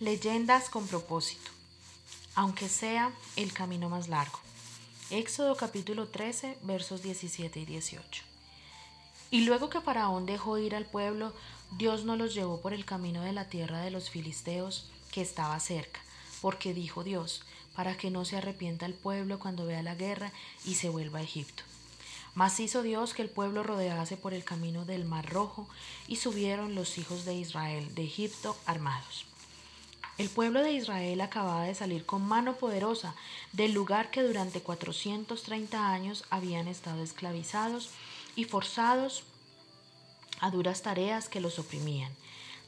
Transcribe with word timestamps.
Leyendas 0.00 0.70
con 0.70 0.88
propósito, 0.88 1.52
aunque 2.34 2.68
sea 2.68 3.12
el 3.36 3.52
camino 3.52 3.88
más 3.88 4.08
largo. 4.08 4.40
Éxodo 5.10 5.56
capítulo 5.56 6.08
13 6.08 6.58
versos 6.62 7.00
17 7.04 7.60
y 7.60 7.64
18. 7.64 8.24
Y 9.30 9.44
luego 9.44 9.70
que 9.70 9.80
Faraón 9.80 10.26
dejó 10.26 10.58
ir 10.58 10.74
al 10.74 10.84
pueblo, 10.84 11.32
Dios 11.78 12.04
no 12.04 12.16
los 12.16 12.34
llevó 12.34 12.60
por 12.60 12.74
el 12.74 12.84
camino 12.84 13.22
de 13.22 13.32
la 13.32 13.44
tierra 13.46 13.82
de 13.82 13.92
los 13.92 14.10
filisteos 14.10 14.90
que 15.12 15.22
estaba 15.22 15.60
cerca, 15.60 16.00
porque 16.40 16.74
dijo 16.74 17.04
Dios, 17.04 17.44
para 17.76 17.96
que 17.96 18.10
no 18.10 18.24
se 18.24 18.36
arrepienta 18.36 18.86
el 18.86 18.94
pueblo 18.94 19.38
cuando 19.38 19.64
vea 19.64 19.84
la 19.84 19.94
guerra 19.94 20.32
y 20.64 20.74
se 20.74 20.88
vuelva 20.88 21.20
a 21.20 21.22
Egipto. 21.22 21.62
Mas 22.34 22.58
hizo 22.58 22.82
Dios 22.82 23.14
que 23.14 23.22
el 23.22 23.30
pueblo 23.30 23.62
rodease 23.62 24.16
por 24.16 24.34
el 24.34 24.42
camino 24.42 24.84
del 24.84 25.04
Mar 25.04 25.30
Rojo, 25.30 25.68
y 26.08 26.16
subieron 26.16 26.74
los 26.74 26.98
hijos 26.98 27.24
de 27.24 27.34
Israel 27.34 27.94
de 27.94 28.02
Egipto 28.02 28.56
armados. 28.66 29.26
El 30.16 30.28
pueblo 30.28 30.62
de 30.62 30.72
Israel 30.72 31.20
acababa 31.20 31.64
de 31.64 31.74
salir 31.74 32.06
con 32.06 32.22
mano 32.22 32.54
poderosa 32.54 33.16
del 33.52 33.72
lugar 33.72 34.12
que 34.12 34.22
durante 34.22 34.60
430 34.60 35.88
años 35.88 36.24
habían 36.30 36.68
estado 36.68 37.02
esclavizados 37.02 37.90
y 38.36 38.44
forzados 38.44 39.24
a 40.40 40.50
duras 40.50 40.82
tareas 40.82 41.28
que 41.28 41.40
los 41.40 41.58
oprimían. 41.58 42.12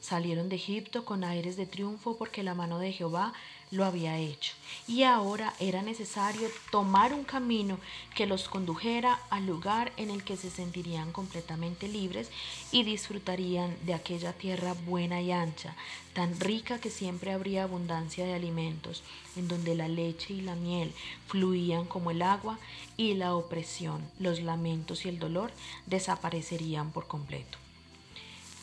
Salieron 0.08 0.48
de 0.48 0.54
Egipto 0.54 1.04
con 1.04 1.24
aires 1.24 1.56
de 1.56 1.66
triunfo 1.66 2.16
porque 2.16 2.44
la 2.44 2.54
mano 2.54 2.78
de 2.78 2.92
Jehová 2.92 3.32
lo 3.72 3.84
había 3.84 4.16
hecho. 4.18 4.52
Y 4.86 5.02
ahora 5.02 5.52
era 5.58 5.82
necesario 5.82 6.48
tomar 6.70 7.12
un 7.12 7.24
camino 7.24 7.80
que 8.14 8.28
los 8.28 8.48
condujera 8.48 9.18
al 9.30 9.46
lugar 9.46 9.90
en 9.96 10.10
el 10.10 10.22
que 10.22 10.36
se 10.36 10.48
sentirían 10.48 11.10
completamente 11.10 11.88
libres 11.88 12.30
y 12.70 12.84
disfrutarían 12.84 13.76
de 13.84 13.94
aquella 13.94 14.32
tierra 14.32 14.74
buena 14.86 15.20
y 15.22 15.32
ancha, 15.32 15.74
tan 16.12 16.38
rica 16.38 16.78
que 16.78 16.90
siempre 16.90 17.32
habría 17.32 17.64
abundancia 17.64 18.24
de 18.24 18.34
alimentos, 18.34 19.02
en 19.34 19.48
donde 19.48 19.74
la 19.74 19.88
leche 19.88 20.34
y 20.34 20.40
la 20.40 20.54
miel 20.54 20.92
fluían 21.26 21.84
como 21.84 22.12
el 22.12 22.22
agua 22.22 22.60
y 22.96 23.14
la 23.14 23.34
opresión, 23.34 24.08
los 24.20 24.40
lamentos 24.40 25.04
y 25.04 25.08
el 25.08 25.18
dolor 25.18 25.50
desaparecerían 25.86 26.92
por 26.92 27.08
completo. 27.08 27.65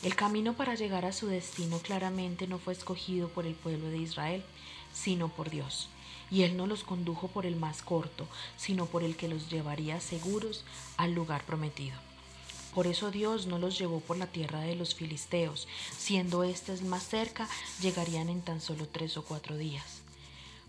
El 0.04 0.16
camino 0.16 0.52
para 0.52 0.74
llegar 0.74 1.06
a 1.06 1.12
su 1.12 1.28
destino 1.28 1.78
claramente 1.78 2.46
no 2.46 2.58
fue 2.58 2.74
escogido 2.74 3.28
por 3.30 3.46
el 3.46 3.54
pueblo 3.54 3.88
de 3.88 3.96
Israel, 3.96 4.44
sino 4.92 5.30
por 5.30 5.48
Dios. 5.48 5.88
Y 6.30 6.42
Él 6.42 6.58
no 6.58 6.66
los 6.66 6.84
condujo 6.84 7.28
por 7.28 7.46
el 7.46 7.56
más 7.56 7.80
corto, 7.80 8.28
sino 8.58 8.84
por 8.84 9.02
el 9.02 9.16
que 9.16 9.28
los 9.28 9.48
llevaría 9.48 10.02
seguros 10.02 10.66
al 10.98 11.14
lugar 11.14 11.44
prometido. 11.44 11.96
Por 12.74 12.86
eso 12.86 13.10
Dios 13.10 13.46
no 13.46 13.58
los 13.58 13.78
llevó 13.78 14.00
por 14.00 14.18
la 14.18 14.26
tierra 14.26 14.60
de 14.60 14.74
los 14.74 14.94
filisteos, 14.94 15.68
siendo 15.96 16.44
éstas 16.44 16.82
más 16.82 17.04
cerca, 17.04 17.48
llegarían 17.80 18.28
en 18.28 18.42
tan 18.42 18.60
solo 18.60 18.86
tres 18.86 19.16
o 19.16 19.24
cuatro 19.24 19.56
días, 19.56 20.02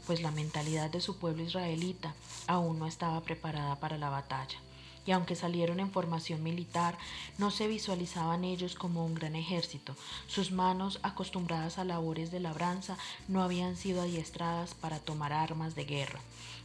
pues 0.08 0.22
la 0.22 0.32
mentalidad 0.32 0.90
de 0.90 1.02
su 1.02 1.18
pueblo 1.18 1.44
israelita 1.44 2.16
aún 2.48 2.80
no 2.80 2.88
estaba 2.88 3.20
preparada 3.22 3.82
para 3.82 3.98
la 3.98 4.10
batalla 4.10 4.60
y 5.06 5.12
aunque 5.12 5.36
salieron 5.36 5.80
en 5.80 5.92
formación 5.92 6.44
militar, 6.44 6.98
no 7.38 7.52
se 7.52 7.68
visualizaban 7.68 8.44
ellos 8.44 8.76
como 8.76 9.06
un 9.06 9.16
gran 9.16 9.36
ejército. 9.36 9.96
Sus 10.28 10.52
manos, 10.52 11.00
acostumbradas 11.04 11.78
a 11.78 11.84
labores 11.84 12.32
de 12.32 12.40
labranza, 12.40 12.98
no 13.28 13.44
habían 13.44 13.78
sido 13.78 14.02
adiestradas 14.02 14.74
para 14.74 15.00
tomar 15.00 15.34
armas 15.34 15.76
de 15.76 15.86
guerra. 15.86 16.20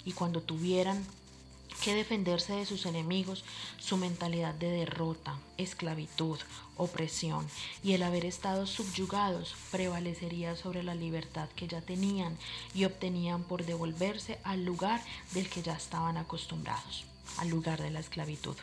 Y 0.05 0.13
cuando 0.13 0.41
tuvieran 0.41 1.05
que 1.83 1.95
defenderse 1.95 2.53
de 2.53 2.67
sus 2.67 2.85
enemigos, 2.85 3.45
su 3.79 3.97
mentalidad 3.97 4.55
de 4.55 4.71
derrota, 4.71 5.39
esclavitud, 5.57 6.39
opresión 6.77 7.47
y 7.83 7.93
el 7.93 8.03
haber 8.03 8.25
estado 8.25 8.67
subyugados 8.67 9.55
prevalecería 9.71 10.57
sobre 10.57 10.83
la 10.83 10.95
libertad 10.95 11.49
que 11.57 11.69
ya 11.69 11.81
tenían 11.81 12.37
y 12.75 12.85
obtenían 12.85 13.43
por 13.45 13.65
devolverse 13.65 14.39
al 14.45 14.65
lugar 14.65 15.03
del 15.33 15.49
que 15.49 15.63
ya 15.63 15.75
estaban 15.75 16.17
acostumbrados 16.17 17.10
al 17.39 17.49
lugar 17.49 17.83
de 17.83 17.91
la 17.91 18.01
esclavitud. 18.01 18.57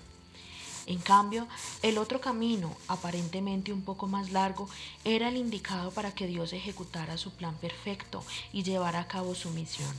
En 0.87 0.99
cambio, 0.99 1.47
el 1.81 1.97
otro 1.97 2.21
camino, 2.21 2.73
aparentemente 2.87 3.73
un 3.73 3.81
poco 3.81 4.07
más 4.07 4.31
largo, 4.31 4.69
era 5.03 5.27
el 5.27 5.35
indicado 5.35 5.91
para 5.91 6.13
que 6.13 6.27
Dios 6.27 6.53
ejecutara 6.53 7.17
su 7.17 7.31
plan 7.31 7.55
perfecto 7.55 8.23
y 8.53 8.63
llevara 8.63 9.01
a 9.01 9.07
cabo 9.07 9.35
su 9.35 9.49
misión. 9.49 9.93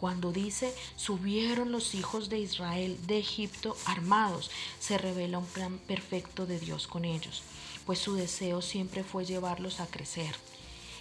Cuando 0.00 0.32
dice, 0.32 0.74
subieron 0.96 1.70
los 1.70 1.94
hijos 1.94 2.30
de 2.30 2.38
Israel 2.38 2.98
de 3.06 3.18
Egipto 3.18 3.76
armados, 3.84 4.50
se 4.80 4.96
revela 4.96 5.38
un 5.38 5.46
plan 5.46 5.78
perfecto 5.78 6.46
de 6.46 6.58
Dios 6.58 6.88
con 6.88 7.04
ellos, 7.04 7.42
pues 7.84 7.98
su 7.98 8.14
deseo 8.14 8.62
siempre 8.62 9.04
fue 9.04 9.26
llevarlos 9.26 9.80
a 9.80 9.86
crecer 9.86 10.34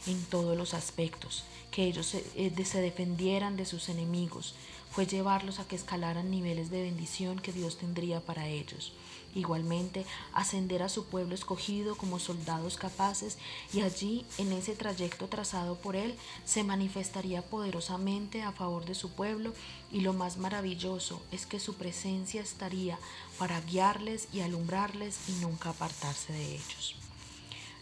en 0.08 0.24
todos 0.25 0.58
los 0.58 0.74
aspectos, 0.74 1.46
que 1.72 1.86
ellos 1.86 2.06
se, 2.06 2.26
eh, 2.36 2.66
se 2.66 2.82
defendieran 2.82 3.58
de 3.58 3.66
sus 3.66 3.90
enemigos, 3.90 4.54
fue 4.92 5.08
llevarlos 5.08 5.59
a 5.59 5.68
que 5.68 5.78
escalaran 5.78 6.30
niveles 6.30 6.70
de 6.70 6.84
bendición 6.84 7.40
que 7.40 7.54
Dios 7.54 7.78
tendría 7.78 8.20
para 8.20 8.48
ellos. 8.48 8.94
Igualmente, 9.34 10.06
ascender 10.34 10.84
a 10.84 10.90
su 10.90 11.06
pueblo 11.06 11.34
escogido 11.34 11.96
como 11.96 12.20
soldados 12.20 12.76
capaces 12.76 13.38
y 13.74 13.80
allí, 13.80 14.26
en 14.38 14.52
ese 14.52 14.76
trayecto 14.76 15.30
trazado 15.30 15.76
por 15.76 15.96
Él, 15.96 16.16
se 16.44 16.66
manifestaría 16.66 17.42
poderosamente 17.42 18.44
a 18.44 18.52
favor 18.52 18.84
de 18.84 18.96
su 18.96 19.12
pueblo 19.12 19.53
y 19.90 20.02
lo 20.02 20.12
más 20.12 20.38
maravilloso 20.38 21.22
es 21.32 21.46
que 21.46 21.62
su 21.62 21.76
presencia 21.76 22.42
estaría 22.42 23.00
para 23.40 23.62
guiarles 23.62 24.28
y 24.34 24.42
alumbrarles 24.42 25.18
y 25.30 25.32
nunca 25.42 25.70
apartarse 25.70 26.34
de 26.34 26.56
ellos. 26.56 26.96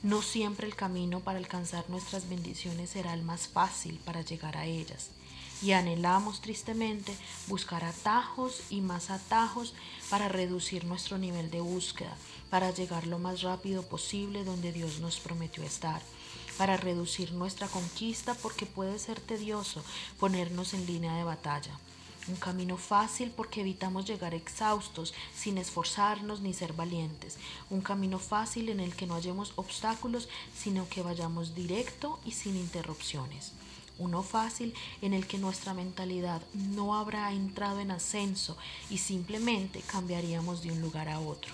No 0.02 0.22
siempre 0.22 0.66
el 0.66 0.76
camino 0.76 1.20
para 1.20 1.40
alcanzar 1.40 1.90
nuestras 1.90 2.30
bendiciones 2.30 2.92
será 2.92 3.14
el 3.14 3.22
más 3.22 3.50
fácil 3.50 4.00
para 4.06 4.22
llegar 4.22 4.56
a 4.56 4.66
ellas 4.66 5.10
y 5.62 5.74
anhelamos 5.74 6.40
tristemente 6.40 7.14
buscar 7.48 7.84
atajos 7.84 8.62
y 8.70 8.80
más 8.80 9.10
atajos 9.10 9.74
para 10.10 10.30
reducir 10.30 10.86
nuestro 10.86 11.18
nivel 11.18 11.52
de 11.52 11.60
búsqueda, 11.60 12.16
para 12.50 12.72
llegar 12.72 13.08
lo 13.08 13.20
más 13.20 13.42
rápido 13.42 13.84
posible 13.84 14.46
donde 14.46 14.72
Dios 14.72 15.02
nos 15.02 15.20
prometió 15.20 15.64
estar, 15.64 16.02
para 16.58 16.78
reducir 16.78 17.34
nuestra 17.34 17.68
conquista 17.68 18.36
porque 18.36 18.66
puede 18.66 19.00
ser 19.00 19.20
tedioso 19.20 19.84
ponernos 20.18 20.74
en 20.74 20.86
línea 20.86 21.16
de 21.16 21.26
batalla. 21.26 21.78
Un 22.30 22.36
camino 22.36 22.78
fácil 22.78 23.32
porque 23.36 23.62
evitamos 23.62 24.06
llegar 24.06 24.36
exhaustos 24.36 25.16
sin 25.36 25.58
esforzarnos 25.58 26.42
ni 26.42 26.54
ser 26.54 26.74
valientes. 26.74 27.38
Un 27.72 27.82
camino 27.82 28.20
fácil 28.20 28.70
en 28.70 28.80
el 28.80 28.96
que 28.96 29.08
no 29.08 29.16
hallemos 29.16 29.54
obstáculos, 29.56 30.30
sino 30.56 30.88
que 30.90 31.02
vayamos 31.02 31.56
directo 31.56 32.20
y 32.24 32.32
sin 32.32 32.56
interrupciones 32.56 33.54
uno 33.98 34.24
fácil 34.24 34.74
en 35.02 35.14
el 35.14 35.28
que 35.28 35.38
nuestra 35.38 35.74
mentalidad 35.74 36.42
no 36.54 36.96
habrá 36.96 37.34
entrado 37.34 37.82
en 37.82 37.92
ascenso 37.92 38.56
y 38.90 39.00
simplemente 39.00 39.82
cambiaríamos 39.82 40.62
de 40.62 40.72
un 40.72 40.80
lugar 40.80 41.10
a 41.10 41.20
otro. 41.20 41.54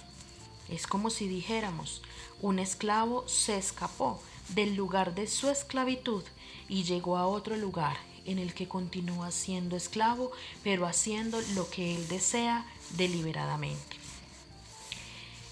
Es 0.69 0.85
como 0.85 1.09
si 1.09 1.27
dijéramos, 1.27 2.03
un 2.41 2.59
esclavo 2.59 3.27
se 3.27 3.57
escapó 3.57 4.21
del 4.49 4.75
lugar 4.75 5.15
de 5.15 5.25
su 5.25 5.49
esclavitud 5.49 6.23
y 6.69 6.83
llegó 6.83 7.17
a 7.17 7.25
otro 7.25 7.57
lugar 7.57 7.97
en 8.25 8.39
el 8.39 8.53
que 8.53 8.67
continúa 8.67 9.31
siendo 9.31 9.75
esclavo, 9.75 10.31
pero 10.63 10.85
haciendo 10.85 11.39
lo 11.53 11.69
que 11.69 11.95
él 11.95 12.07
desea 12.07 12.65
deliberadamente. 12.97 14.05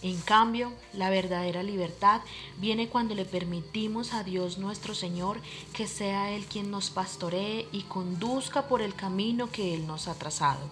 En 0.03 0.19
cambio, 0.19 0.73
la 0.91 1.09
verdadera 1.09 1.63
libertad 1.63 2.19
viene 2.57 2.89
cuando 2.89 3.15
le 3.15 3.23
permitimos 3.23 4.13
a 4.13 4.25
Dios 4.25 4.57
nuestro 4.57 4.95
Señor 4.95 5.39
que 5.71 5.87
sea 5.87 6.31
Él 6.31 6.45
quien 6.45 6.69
nos 6.69 6.89
pastoree 6.89 7.69
y 7.71 7.83
conduzca 7.83 8.67
por 8.67 8.81
el 8.81 8.95
camino 8.95 9.49
que 9.49 9.73
Él 9.73 9.87
nos 9.87 10.09
ha 10.09 10.15
trazado. 10.15 10.69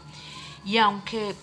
Y 0.65 0.79
aunque 0.79 1.33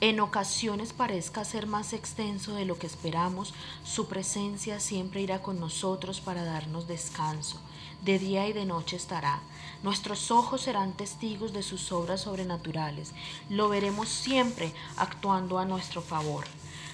en 0.00 0.18
ocasiones 0.20 0.94
parezca 0.94 1.44
ser 1.44 1.66
más 1.66 1.92
extenso 1.92 2.54
de 2.54 2.64
lo 2.64 2.78
que 2.78 2.86
esperamos, 2.86 3.52
su 3.84 4.08
presencia 4.08 4.80
siempre 4.80 5.20
irá 5.20 5.42
con 5.42 5.60
nosotros 5.60 6.22
para 6.22 6.42
darnos 6.42 6.88
descanso. 6.88 7.60
De 8.02 8.18
día 8.18 8.48
y 8.48 8.54
de 8.54 8.64
noche 8.64 8.96
estará. 8.96 9.40
Nuestros 9.82 10.30
ojos 10.30 10.62
serán 10.62 10.94
testigos 10.94 11.52
de 11.52 11.62
sus 11.62 11.92
obras 11.92 12.22
sobrenaturales. 12.22 13.12
Lo 13.50 13.68
veremos 13.68 14.08
siempre 14.08 14.72
actuando 14.96 15.58
a 15.58 15.66
nuestro 15.66 16.00
favor. 16.00 16.46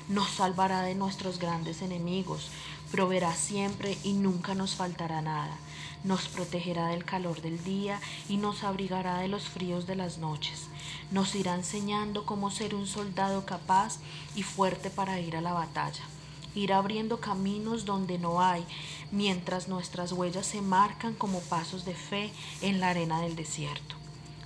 Nos 0.09 0.29
salvará 0.31 0.83
de 0.83 0.97
nuestros 0.97 1.39
grandes 1.39 1.81
enemigos, 1.81 2.49
proveerá 2.91 3.35
siempre 3.35 3.97
y 4.03 4.15
nunca 4.15 4.55
nos 4.55 4.75
faltará 4.75 5.21
nada, 5.21 5.57
nos 6.03 6.27
protegerá 6.29 6.89
del 6.89 7.05
calor 7.05 7.41
del 7.41 7.63
día 7.63 8.01
y 8.29 8.37
nos 8.37 8.65
abrigará 8.65 9.19
de 9.19 9.29
los 9.29 9.49
fríos 9.49 9.87
de 9.87 9.97
las 9.97 10.19
noches, 10.19 10.67
nos 11.11 11.35
irá 11.35 11.55
enseñando 11.55 12.25
cómo 12.25 12.53
ser 12.53 12.77
un 12.77 12.87
soldado 12.87 13.45
capaz 13.47 13.99
y 14.37 14.45
fuerte 14.45 14.91
para 14.91 15.19
ir 15.21 15.37
a 15.37 15.41
la 15.41 15.53
batalla 15.53 16.03
irá 16.57 16.79
abriendo 16.79 17.21
caminos 17.21 17.85
donde 17.85 18.19
no 18.19 18.41
hay, 18.41 18.65
mientras 19.13 19.69
nuestras 19.69 20.11
huellas 20.11 20.47
se 20.47 20.63
marcan 20.63 21.15
como 21.15 21.41
pasos 21.43 21.85
de 21.85 21.95
fe 21.95 22.33
en 22.63 22.81
la 22.81 22.89
arena 22.89 23.21
del 23.21 23.37
desierto. 23.37 23.95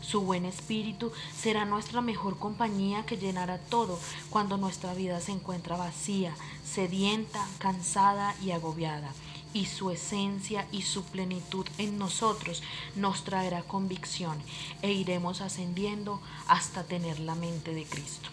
Su 0.03 0.23
buen 0.23 0.45
espíritu 0.45 1.12
será 1.37 1.65
nuestra 1.65 2.01
mejor 2.01 2.37
compañía 2.37 3.07
que 3.07 3.17
llenará 3.17 3.59
todo 3.59 3.99
cuando 4.29 4.57
nuestra 4.57 4.93
vida 4.93 5.21
se 5.21 5.31
encuentra 5.31 5.77
vacía, 5.77 6.35
sedienta, 6.65 7.47
cansada 7.59 8.35
y 8.43 8.51
agobiada. 8.51 9.13
y 9.53 9.67
su 9.67 9.91
esencia 9.91 10.69
y 10.71 10.83
su 10.83 11.03
plenitud 11.03 11.67
en 11.77 11.99
nosotros 11.99 12.63
nos 12.95 13.25
traerá 13.25 13.63
convicción 13.65 14.39
e 14.81 14.93
iremos 14.93 15.41
ascendiendo 15.41 16.21
hasta 16.47 16.85
tener 16.85 17.19
la 17.19 17.35
mente 17.35 17.75
de 17.75 17.85
Cristo. 17.85 18.29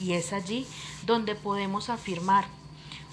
Y 0.00 0.14
es 0.14 0.32
allí 0.32 0.66
donde 1.04 1.34
podemos 1.34 1.90
afirmar 1.90 2.46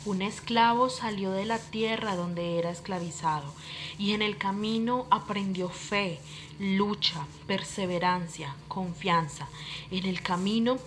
un 0.07 0.21
esclavo 0.21 0.89
salió 0.89 1.31
de 1.31 1.43
la 1.43 1.59
tierra 1.59 2.15
donde 2.15 2.57
era 2.57 2.71
esclavizado 2.71 3.53
y 3.99 4.13
en 4.13 4.21
el 4.21 4.37
camino 4.37 5.05
aprendió 5.11 5.67
fe, 5.67 6.19
lucha, 6.59 7.27
perseverancia, 7.45 8.55
confianza. 8.69 9.49
En 9.91 10.05
el 10.05 10.21
camino 10.21 10.77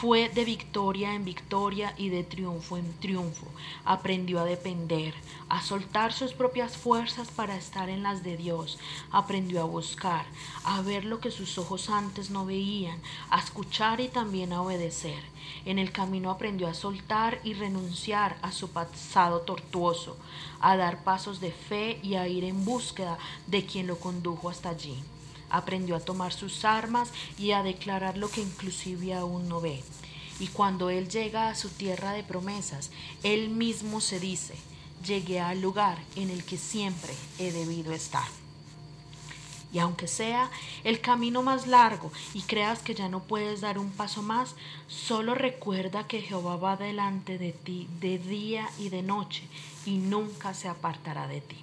fue 0.00 0.28
de 0.28 0.44
victoria 0.44 1.14
en 1.14 1.24
victoria 1.24 1.94
y 1.96 2.10
de 2.10 2.22
triunfo 2.22 2.76
en 2.76 2.92
triunfo. 3.00 3.46
Aprendió 3.86 4.40
a 4.40 4.44
depender, 4.44 5.14
a 5.48 5.62
soltar 5.62 6.12
sus 6.12 6.34
propias 6.34 6.76
fuerzas 6.76 7.28
para 7.28 7.56
estar 7.56 7.88
en 7.88 8.02
las 8.02 8.22
de 8.22 8.36
Dios. 8.36 8.78
Aprendió 9.10 9.62
a 9.62 9.64
buscar, 9.64 10.26
a 10.64 10.82
ver 10.82 11.06
lo 11.06 11.20
que 11.20 11.30
sus 11.30 11.56
ojos 11.56 11.88
antes 11.88 12.28
no 12.28 12.44
veían, 12.44 13.00
a 13.30 13.38
escuchar 13.38 14.00
y 14.00 14.08
también 14.08 14.52
a 14.52 14.60
obedecer. 14.60 15.22
En 15.64 15.78
el 15.78 15.92
camino 15.92 16.30
aprendió 16.30 16.68
a 16.68 16.74
soltar 16.74 17.40
y 17.42 17.54
renunciar 17.54 18.36
a 18.42 18.52
su 18.52 18.68
pasado 18.68 19.40
tortuoso, 19.40 20.18
a 20.60 20.76
dar 20.76 21.04
pasos 21.04 21.40
de 21.40 21.52
fe 21.52 22.00
y 22.02 22.16
a 22.16 22.28
ir 22.28 22.44
en 22.44 22.66
búsqueda 22.66 23.16
de 23.46 23.64
quien 23.64 23.86
lo 23.86 23.98
condujo 23.98 24.50
hasta 24.50 24.68
allí. 24.68 25.02
Aprendió 25.50 25.96
a 25.96 26.00
tomar 26.00 26.32
sus 26.32 26.64
armas 26.64 27.10
y 27.38 27.52
a 27.52 27.62
declarar 27.62 28.16
lo 28.16 28.30
que 28.30 28.40
inclusive 28.40 29.14
aún 29.14 29.48
no 29.48 29.60
ve. 29.60 29.82
Y 30.38 30.48
cuando 30.48 30.90
él 30.90 31.08
llega 31.08 31.48
a 31.48 31.54
su 31.54 31.70
tierra 31.70 32.12
de 32.12 32.22
promesas, 32.22 32.90
él 33.22 33.48
mismo 33.48 34.00
se 34.00 34.20
dice, 34.20 34.54
llegué 35.04 35.40
al 35.40 35.60
lugar 35.60 35.98
en 36.14 36.30
el 36.30 36.44
que 36.44 36.58
siempre 36.58 37.14
he 37.38 37.52
debido 37.52 37.92
estar. 37.92 38.26
Y 39.72 39.78
aunque 39.78 40.06
sea 40.06 40.50
el 40.84 41.00
camino 41.00 41.42
más 41.42 41.66
largo 41.66 42.12
y 42.34 42.42
creas 42.42 42.80
que 42.80 42.94
ya 42.94 43.08
no 43.08 43.22
puedes 43.22 43.60
dar 43.60 43.78
un 43.78 43.90
paso 43.90 44.22
más, 44.22 44.54
solo 44.88 45.34
recuerda 45.34 46.06
que 46.06 46.22
Jehová 46.22 46.56
va 46.56 46.76
delante 46.76 47.36
de 47.36 47.52
ti 47.52 47.88
de 48.00 48.18
día 48.18 48.70
y 48.78 48.88
de 48.88 49.02
noche 49.02 49.42
y 49.84 49.98
nunca 49.98 50.54
se 50.54 50.68
apartará 50.68 51.26
de 51.26 51.40
ti. 51.40 51.56